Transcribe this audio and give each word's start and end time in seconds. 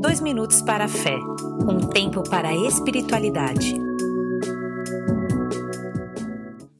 Dois 0.00 0.20
minutos 0.20 0.60
para 0.60 0.84
a 0.84 0.88
fé, 0.88 1.16
um 1.66 1.88
tempo 1.88 2.22
para 2.28 2.48
a 2.48 2.54
espiritualidade. 2.54 3.74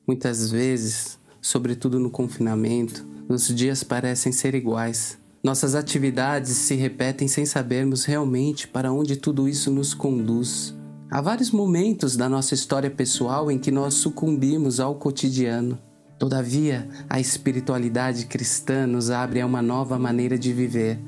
Muitas 0.06 0.50
vezes, 0.50 1.18
sobretudo 1.40 1.98
no 1.98 2.10
confinamento, 2.10 3.06
os 3.28 3.48
dias 3.48 3.82
parecem 3.82 4.32
ser 4.32 4.54
iguais. 4.54 5.18
Nossas 5.42 5.74
atividades 5.74 6.50
se 6.50 6.74
repetem 6.74 7.26
sem 7.26 7.46
sabermos 7.46 8.04
realmente 8.04 8.68
para 8.68 8.92
onde 8.92 9.16
tudo 9.16 9.48
isso 9.48 9.70
nos 9.70 9.94
conduz. 9.94 10.76
Há 11.10 11.20
vários 11.22 11.50
momentos 11.50 12.16
da 12.16 12.28
nossa 12.28 12.52
história 12.52 12.90
pessoal 12.90 13.50
em 13.50 13.58
que 13.58 13.70
nós 13.70 13.94
sucumbimos 13.94 14.78
ao 14.78 14.94
cotidiano. 14.96 15.78
Todavia, 16.18 16.88
a 17.08 17.18
espiritualidade 17.18 18.26
cristã 18.26 18.86
nos 18.86 19.10
abre 19.10 19.40
a 19.40 19.46
uma 19.46 19.62
nova 19.62 19.98
maneira 19.98 20.38
de 20.38 20.52
viver 20.52 20.98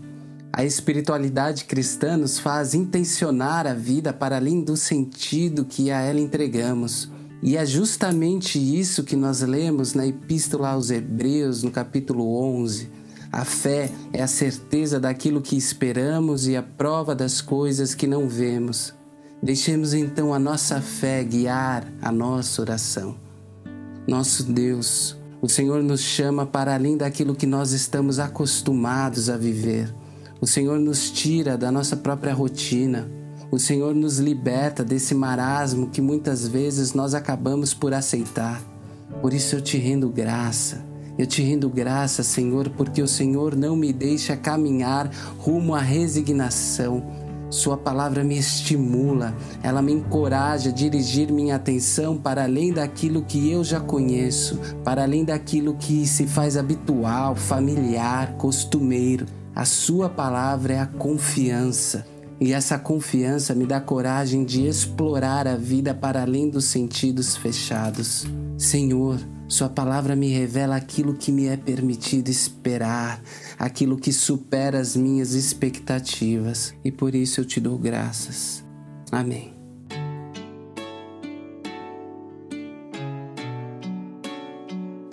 a 0.53 0.65
espiritualidade 0.65 1.65
cristã 1.65 2.17
nos 2.17 2.39
faz 2.39 2.75
intencionar 2.75 3.67
a 3.67 3.75
vida 3.75 4.13
para 4.13 4.37
além 4.37 4.63
do 4.63 4.77
sentido 4.77 5.65
que 5.65 5.91
a 5.91 6.01
ela 6.01 6.21
entregamos. 6.21 7.11
E 7.43 7.57
é 7.57 7.65
justamente 7.65 8.59
isso 8.59 9.05
que 9.05 9.15
nós 9.15 9.43
lemos 9.43 9.95
na 9.95 10.07
Epístola 10.07 10.71
aos 10.71 10.91
Hebreus, 10.91 11.63
no 11.63 11.71
capítulo 11.71 12.37
11. 12.43 12.91
A 13.31 13.45
fé 13.45 13.91
é 14.13 14.23
a 14.23 14.27
certeza 14.27 14.99
daquilo 14.99 15.43
que 15.43 15.57
esperamos 15.57 16.49
e 16.49 16.57
a 16.57 16.63
prova 16.63 17.15
das 17.15 17.41
coisas 17.41 17.95
que 17.95 18.07
não 18.07 18.29
vemos. 18.29 18.95
Deixemos 19.41 19.95
então 19.95 20.35
a 20.35 20.39
nossa 20.39 20.81
fé 20.81 21.23
guiar 21.23 21.87
a 22.03 22.11
nossa 22.11 22.61
oração. 22.63 23.17
Nosso 24.07 24.43
Deus, 24.43 25.17
o 25.41 25.49
Senhor 25.49 25.83
nos 25.83 26.01
chama 26.01 26.45
para 26.45 26.75
além 26.75 26.97
daquilo 26.97 27.37
que 27.37 27.47
nós 27.47 27.71
estamos 27.73 28.19
acostumados 28.19 29.29
a 29.29 29.37
viver. 29.37 29.95
O 30.41 30.47
Senhor 30.47 30.79
nos 30.79 31.11
tira 31.11 31.59
da 31.59 31.73
nossa 31.73 31.97
própria 31.97 32.33
rotina. 32.33 33.11
O 33.51 33.59
Senhor 33.59 33.93
nos 33.93 34.19
liberta 34.19 34.85
desse 34.85 35.13
marasmo 35.13 35.89
que 35.89 36.01
muitas 36.01 36.47
vezes 36.47 36.95
nós 36.95 37.13
acabamos 37.13 37.75
por 37.75 37.93
aceitar. 37.93 38.63
Por 39.21 39.35
isso 39.35 39.57
eu 39.57 39.61
te 39.61 39.77
rendo 39.79 40.09
graça. 40.09 40.87
Eu 41.19 41.27
te 41.27 41.43
rendo 41.43 41.69
graça, 41.69 42.23
Senhor, 42.23 42.71
porque 42.71 43.03
o 43.03 43.09
Senhor 43.09 43.57
não 43.57 43.75
me 43.75 43.93
deixa 43.93 44.37
caminhar 44.37 45.11
rumo 45.39 45.75
à 45.75 45.81
resignação. 45.81 47.03
Sua 47.51 47.77
palavra 47.77 48.23
me 48.23 48.39
estimula, 48.39 49.35
ela 49.61 49.83
me 49.83 49.91
encoraja 49.91 50.69
a 50.69 50.73
dirigir 50.73 51.33
minha 51.33 51.57
atenção 51.57 52.17
para 52.17 52.45
além 52.45 52.73
daquilo 52.73 53.23
que 53.23 53.51
eu 53.51 53.65
já 53.65 53.81
conheço, 53.81 54.61
para 54.85 55.03
além 55.03 55.25
daquilo 55.25 55.75
que 55.75 56.07
se 56.07 56.27
faz 56.27 56.57
habitual, 56.57 57.35
familiar, 57.35 58.35
costumeiro. 58.35 59.38
A 59.59 59.65
Sua 59.65 60.09
palavra 60.09 60.75
é 60.75 60.79
a 60.79 60.87
confiança. 60.87 62.07
E 62.41 62.53
essa 62.53 62.79
confiança 62.79 63.57
me 63.57 63.67
dá 63.67 63.81
coragem 63.81 64.45
de 64.45 64.65
explorar 64.65 65.49
a 65.49 65.57
vida 65.57 65.93
para 65.93 66.23
além 66.23 66.49
dos 66.49 66.67
sentidos 66.67 67.37
fechados. 67.37 68.25
Senhor, 68.57 69.19
Sua 69.49 69.69
palavra 69.69 70.15
me 70.15 70.29
revela 70.29 70.77
aquilo 70.77 71.13
que 71.13 71.33
me 71.33 71.49
é 71.49 71.57
permitido 71.57 72.29
esperar, 72.29 73.21
aquilo 73.59 73.97
que 73.97 74.13
supera 74.13 74.79
as 74.79 74.95
minhas 74.95 75.33
expectativas, 75.33 76.73
e 76.85 76.93
por 76.93 77.13
isso 77.13 77.41
eu 77.41 77.45
te 77.45 77.59
dou 77.59 77.77
graças. 77.77 78.65
Amém. 79.11 79.53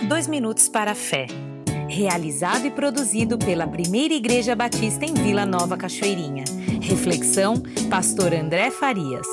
Dois 0.08 0.28
minutos 0.28 0.70
para 0.70 0.92
a 0.92 0.96
fé 0.96 1.26
realizado 1.90 2.66
e 2.66 2.72
produzido 2.72 3.38
pela 3.38 3.68
Primeira 3.68 4.14
Igreja 4.14 4.56
Batista 4.56 5.06
em 5.06 5.14
Vila 5.14 5.46
Nova 5.46 5.78
Cachoeirinha. 5.78 6.44
Reflexão, 6.82 7.56
Pastor 7.90 8.34
André 8.34 8.72
Farias. 8.72 9.28